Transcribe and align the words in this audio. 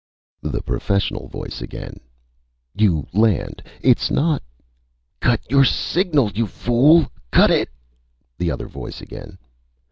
"The 0.41 0.63
professional 0.63 1.27
voice 1.27 1.61
again:"... 1.61 1.99
you 2.83 3.05
land. 3.13 3.61
It's 3.81 4.09
not...._" 4.09 4.41
"Cut 5.19 5.41
your 5.47 5.63
signal, 5.63 6.31
you 6.31 6.47
fool! 6.47 7.05
Cut 7.31 7.51
it...." 7.51 7.69
The 8.39 8.49
other 8.49 8.67
voice 8.67 8.99
again. 8.99 9.37